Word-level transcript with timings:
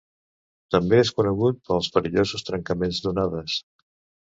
També 0.75 0.97
és 1.01 1.11
conegut 1.19 1.59
pels 1.69 1.91
perillosos 1.99 2.47
trencaments 2.49 3.05
d'onades. 3.07 3.63